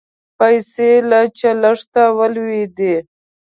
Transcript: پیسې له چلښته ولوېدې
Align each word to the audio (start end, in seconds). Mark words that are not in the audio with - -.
پیسې 0.37 0.91
له 1.09 1.19
چلښته 1.39 2.03
ولوېدې 2.17 2.95